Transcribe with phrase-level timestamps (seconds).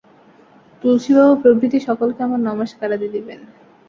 [0.83, 3.39] তুলসী বাবু প্রভৃতি সকলকে আমার নমস্কারাদি দিবেন।